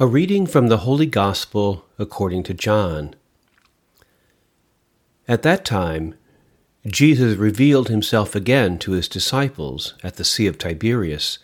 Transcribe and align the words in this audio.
A 0.00 0.06
reading 0.06 0.46
from 0.46 0.68
the 0.68 0.78
Holy 0.78 1.06
Gospel 1.06 1.84
according 1.98 2.44
to 2.44 2.54
John. 2.54 3.16
At 5.26 5.42
that 5.42 5.64
time, 5.64 6.14
Jesus 6.86 7.36
revealed 7.36 7.88
himself 7.88 8.36
again 8.36 8.78
to 8.78 8.92
his 8.92 9.08
disciples 9.08 9.94
at 10.04 10.14
the 10.14 10.22
Sea 10.22 10.46
of 10.46 10.56
Tiberias. 10.56 11.40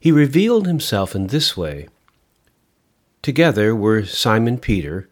He 0.00 0.10
revealed 0.10 0.66
himself 0.66 1.14
in 1.14 1.28
this 1.28 1.56
way. 1.56 1.86
Together 3.22 3.76
were 3.76 4.04
Simon 4.04 4.58
Peter, 4.58 5.08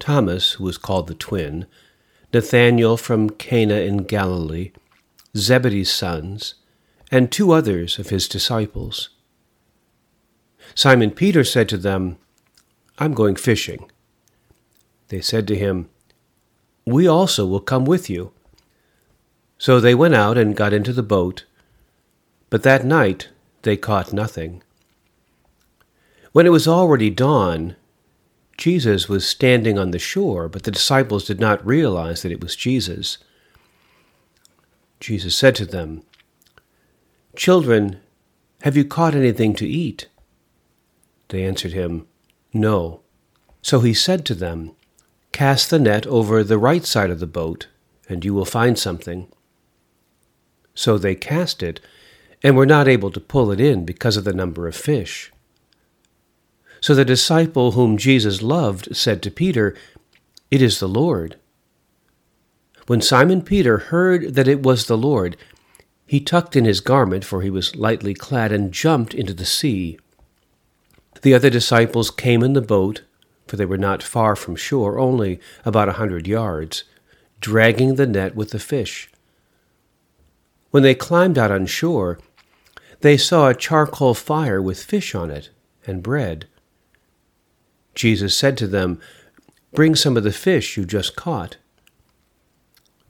Thomas, 0.00 0.54
who 0.54 0.64
was 0.64 0.76
called 0.76 1.06
the 1.06 1.14
twin, 1.14 1.66
Nathanael 2.32 2.96
from 2.96 3.30
Cana 3.30 3.76
in 3.76 3.98
Galilee, 3.98 4.72
Zebedee's 5.36 5.92
sons, 5.92 6.56
and 7.12 7.30
two 7.30 7.52
others 7.52 8.00
of 8.00 8.08
his 8.08 8.26
disciples. 8.26 9.10
Simon 10.74 11.10
Peter 11.10 11.44
said 11.44 11.68
to 11.68 11.76
them, 11.76 12.18
I'm 12.98 13.12
going 13.12 13.36
fishing. 13.36 13.90
They 15.08 15.20
said 15.20 15.46
to 15.48 15.56
him, 15.56 15.88
We 16.86 17.06
also 17.06 17.46
will 17.46 17.60
come 17.60 17.84
with 17.84 18.08
you. 18.08 18.32
So 19.58 19.80
they 19.80 19.94
went 19.94 20.14
out 20.14 20.36
and 20.36 20.56
got 20.56 20.72
into 20.72 20.92
the 20.92 21.02
boat, 21.02 21.44
but 22.50 22.62
that 22.62 22.84
night 22.84 23.28
they 23.62 23.76
caught 23.76 24.12
nothing. 24.12 24.62
When 26.32 26.46
it 26.46 26.50
was 26.50 26.66
already 26.66 27.10
dawn, 27.10 27.76
Jesus 28.56 29.08
was 29.08 29.26
standing 29.26 29.78
on 29.78 29.90
the 29.90 29.98
shore, 29.98 30.48
but 30.48 30.64
the 30.64 30.70
disciples 30.70 31.24
did 31.24 31.40
not 31.40 31.64
realize 31.64 32.22
that 32.22 32.32
it 32.32 32.42
was 32.42 32.56
Jesus. 32.56 33.18
Jesus 35.00 35.36
said 35.36 35.54
to 35.56 35.66
them, 35.66 36.02
Children, 37.36 38.00
have 38.62 38.76
you 38.76 38.84
caught 38.84 39.14
anything 39.14 39.54
to 39.54 39.68
eat? 39.68 40.08
They 41.28 41.44
answered 41.44 41.72
him, 41.72 42.06
No. 42.52 43.00
So 43.62 43.80
he 43.80 43.94
said 43.94 44.24
to 44.26 44.34
them, 44.34 44.72
Cast 45.32 45.70
the 45.70 45.78
net 45.78 46.06
over 46.06 46.44
the 46.44 46.58
right 46.58 46.84
side 46.84 47.10
of 47.10 47.20
the 47.20 47.26
boat, 47.26 47.68
and 48.08 48.24
you 48.24 48.34
will 48.34 48.44
find 48.44 48.78
something. 48.78 49.28
So 50.74 50.98
they 50.98 51.14
cast 51.14 51.62
it, 51.62 51.80
and 52.42 52.56
were 52.56 52.66
not 52.66 52.88
able 52.88 53.10
to 53.10 53.20
pull 53.20 53.50
it 53.50 53.60
in 53.60 53.84
because 53.84 54.16
of 54.16 54.24
the 54.24 54.34
number 54.34 54.68
of 54.68 54.76
fish. 54.76 55.32
So 56.80 56.94
the 56.94 57.04
disciple 57.04 57.72
whom 57.72 57.96
Jesus 57.96 58.42
loved 58.42 58.94
said 58.94 59.22
to 59.22 59.30
Peter, 59.30 59.74
It 60.50 60.60
is 60.60 60.78
the 60.78 60.88
Lord. 60.88 61.36
When 62.86 63.00
Simon 63.00 63.40
Peter 63.40 63.78
heard 63.78 64.34
that 64.34 64.46
it 64.46 64.62
was 64.62 64.86
the 64.86 64.98
Lord, 64.98 65.38
he 66.06 66.20
tucked 66.20 66.54
in 66.54 66.66
his 66.66 66.80
garment, 66.80 67.24
for 67.24 67.40
he 67.40 67.48
was 67.48 67.74
lightly 67.74 68.12
clad, 68.12 68.52
and 68.52 68.70
jumped 68.70 69.14
into 69.14 69.32
the 69.32 69.46
sea. 69.46 69.98
The 71.22 71.34
other 71.34 71.50
disciples 71.50 72.10
came 72.10 72.42
in 72.42 72.52
the 72.52 72.60
boat, 72.60 73.02
for 73.46 73.56
they 73.56 73.66
were 73.66 73.78
not 73.78 74.02
far 74.02 74.36
from 74.36 74.56
shore, 74.56 74.98
only 74.98 75.40
about 75.64 75.88
a 75.88 75.92
hundred 75.92 76.26
yards, 76.26 76.84
dragging 77.40 77.94
the 77.94 78.06
net 78.06 78.34
with 78.34 78.50
the 78.50 78.58
fish. 78.58 79.10
When 80.70 80.82
they 80.82 80.94
climbed 80.94 81.38
out 81.38 81.50
on 81.50 81.66
shore, 81.66 82.18
they 83.00 83.16
saw 83.16 83.48
a 83.48 83.54
charcoal 83.54 84.14
fire 84.14 84.60
with 84.60 84.82
fish 84.82 85.14
on 85.14 85.30
it 85.30 85.50
and 85.86 86.02
bread. 86.02 86.46
Jesus 87.94 88.36
said 88.36 88.58
to 88.58 88.66
them, 88.66 89.00
Bring 89.72 89.94
some 89.94 90.16
of 90.16 90.24
the 90.24 90.32
fish 90.32 90.76
you 90.76 90.84
just 90.84 91.14
caught. 91.14 91.58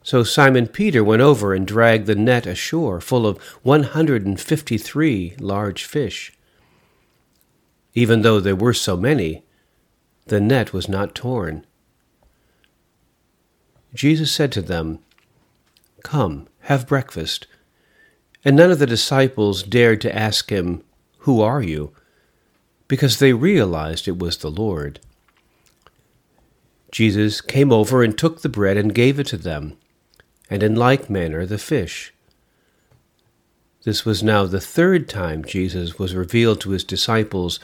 So 0.02 0.22
Simon 0.22 0.66
Peter 0.66 1.02
went 1.02 1.22
over 1.22 1.54
and 1.54 1.66
dragged 1.66 2.06
the 2.06 2.14
net 2.14 2.46
ashore, 2.46 3.00
full 3.00 3.26
of 3.26 3.38
153 3.62 5.36
large 5.40 5.84
fish. 5.84 6.33
Even 7.94 8.22
though 8.22 8.40
there 8.40 8.56
were 8.56 8.74
so 8.74 8.96
many, 8.96 9.44
the 10.26 10.40
net 10.40 10.72
was 10.72 10.88
not 10.88 11.14
torn. 11.14 11.64
Jesus 13.94 14.32
said 14.32 14.50
to 14.52 14.62
them, 14.62 14.98
Come, 16.02 16.48
have 16.62 16.86
breakfast. 16.88 17.46
And 18.44 18.56
none 18.56 18.70
of 18.70 18.78
the 18.78 18.86
disciples 18.86 19.62
dared 19.62 20.00
to 20.02 20.14
ask 20.14 20.50
him, 20.50 20.82
Who 21.18 21.40
are 21.40 21.62
you? 21.62 21.94
because 22.88 23.18
they 23.18 23.32
realized 23.32 24.06
it 24.06 24.20
was 24.20 24.36
the 24.36 24.50
Lord. 24.50 25.00
Jesus 26.92 27.40
came 27.40 27.72
over 27.72 28.04
and 28.04 28.16
took 28.16 28.42
the 28.42 28.48
bread 28.48 28.76
and 28.76 28.94
gave 28.94 29.18
it 29.18 29.26
to 29.28 29.36
them, 29.36 29.76
and 30.48 30.62
in 30.62 30.76
like 30.76 31.10
manner 31.10 31.44
the 31.44 31.58
fish. 31.58 32.13
This 33.84 34.04
was 34.04 34.22
now 34.22 34.46
the 34.46 34.60
third 34.60 35.08
time 35.08 35.44
Jesus 35.44 35.98
was 35.98 36.14
revealed 36.14 36.60
to 36.62 36.70
his 36.70 36.84
disciples 36.84 37.60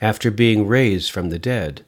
after 0.00 0.30
being 0.30 0.66
raised 0.66 1.10
from 1.10 1.30
the 1.30 1.38
dead. 1.38 1.84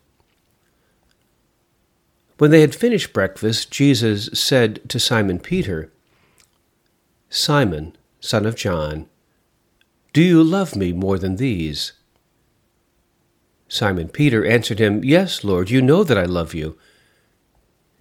When 2.39 2.51
they 2.51 2.61
had 2.61 2.75
finished 2.75 3.15
breakfast, 3.15 3.71
Jesus 3.71 4.29
said 4.35 4.87
to 4.91 5.01
Simon 5.01 5.39
Peter, 5.39 5.91
Simon, 7.31 7.97
son 8.21 8.45
of 8.45 8.57
John, 8.57 9.09
do 10.13 10.23
you 10.23 10.43
love 10.43 10.75
me 10.77 10.93
more 10.93 11.19
than 11.19 11.37
these? 11.37 11.93
Simon 13.69 14.09
Peter 14.09 14.47
answered 14.47 14.79
him, 14.79 15.05
Yes, 15.05 15.45
Lord, 15.45 15.69
you 15.69 15.83
know 15.83 16.05
that 16.05 16.17
I 16.17 16.25
love 16.25 16.55
you. 16.55 16.79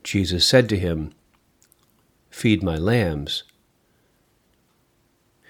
Jesus 0.03 0.47
said 0.47 0.69
to 0.69 0.77
him, 0.77 1.13
Feed 2.29 2.63
my 2.63 2.77
lambs. 2.77 3.43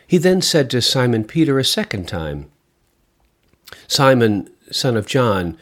He 0.07 0.17
then 0.17 0.41
said 0.41 0.69
to 0.69 0.81
Simon 0.81 1.23
Peter 1.23 1.57
a 1.57 1.65
second 1.65 2.07
time, 2.07 2.51
Simon, 3.87 4.49
son 4.71 4.97
of 4.97 5.07
John, 5.07 5.57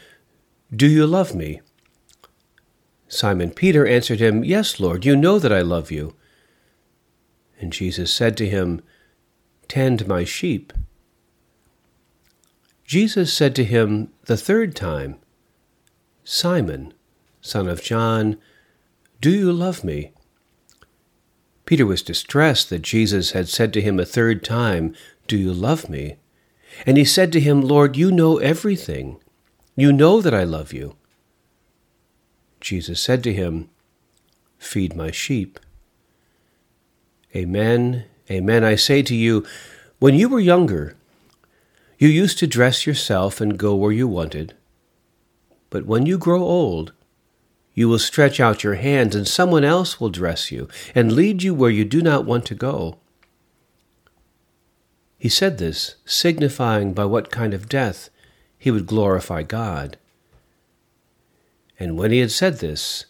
do 0.74 0.86
you 0.86 1.06
love 1.06 1.34
me? 1.34 1.60
Simon 3.08 3.50
Peter 3.50 3.86
answered 3.86 4.20
him, 4.20 4.42
Yes, 4.42 4.80
Lord, 4.80 5.04
you 5.04 5.14
know 5.14 5.38
that 5.38 5.52
I 5.52 5.60
love 5.60 5.90
you. 5.90 6.14
And 7.60 7.72
Jesus 7.72 8.12
said 8.12 8.36
to 8.38 8.48
him, 8.48 8.82
Tend 9.68 10.08
my 10.08 10.24
sheep. 10.24 10.72
Jesus 12.84 13.32
said 13.32 13.54
to 13.56 13.64
him 13.64 14.12
the 14.26 14.36
third 14.36 14.74
time, 14.74 15.16
Simon, 16.24 16.92
son 17.40 17.68
of 17.68 17.82
John, 17.82 18.36
do 19.20 19.30
you 19.30 19.52
love 19.52 19.84
me? 19.84 20.12
Peter 21.66 21.86
was 21.86 22.02
distressed 22.02 22.70
that 22.70 22.82
Jesus 22.82 23.30
had 23.30 23.48
said 23.48 23.72
to 23.72 23.80
him 23.80 23.98
a 23.98 24.04
third 24.04 24.44
time, 24.44 24.94
Do 25.26 25.36
you 25.36 25.52
love 25.52 25.88
me? 25.88 26.16
And 26.84 26.96
he 26.96 27.04
said 27.04 27.32
to 27.32 27.40
him, 27.40 27.62
Lord, 27.62 27.96
you 27.96 28.10
know 28.10 28.38
everything. 28.38 29.18
You 29.76 29.92
know 29.92 30.20
that 30.20 30.34
I 30.34 30.44
love 30.44 30.72
you. 30.72 30.96
Jesus 32.60 33.00
said 33.00 33.22
to 33.24 33.32
him, 33.32 33.68
Feed 34.58 34.96
my 34.96 35.10
sheep. 35.10 35.58
Amen, 37.34 38.04
amen, 38.30 38.64
I 38.64 38.76
say 38.76 39.02
to 39.02 39.14
you, 39.14 39.44
when 39.98 40.14
you 40.14 40.28
were 40.28 40.40
younger, 40.40 40.94
you 41.98 42.08
used 42.08 42.38
to 42.38 42.46
dress 42.46 42.86
yourself 42.86 43.40
and 43.40 43.58
go 43.58 43.74
where 43.74 43.92
you 43.92 44.06
wanted. 44.06 44.54
But 45.70 45.86
when 45.86 46.06
you 46.06 46.18
grow 46.18 46.42
old, 46.42 46.92
you 47.74 47.88
will 47.88 47.98
stretch 47.98 48.38
out 48.38 48.64
your 48.64 48.74
hands, 48.74 49.16
and 49.16 49.26
someone 49.26 49.64
else 49.64 50.00
will 50.00 50.08
dress 50.08 50.52
you 50.52 50.68
and 50.94 51.12
lead 51.12 51.42
you 51.42 51.52
where 51.52 51.70
you 51.70 51.84
do 51.84 52.00
not 52.00 52.24
want 52.24 52.46
to 52.46 52.54
go. 52.54 52.98
He 55.18 55.28
said 55.28 55.58
this, 55.58 55.96
signifying 56.04 56.92
by 56.92 57.04
what 57.04 57.30
kind 57.30 57.52
of 57.52 57.68
death 57.68 58.10
he 58.58 58.70
would 58.70 58.86
glorify 58.86 59.42
God. 59.42 59.98
And 61.78 61.98
when 61.98 62.12
he 62.12 62.20
had 62.20 62.30
said 62.30 62.60
this, 62.60 63.06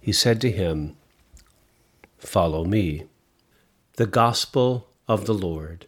he 0.00 0.12
said 0.12 0.40
to 0.40 0.50
him, 0.50 0.96
Follow 2.18 2.64
me. 2.64 3.04
The 3.96 4.06
Gospel 4.06 4.88
of 5.06 5.26
the 5.26 5.34
Lord. 5.34 5.86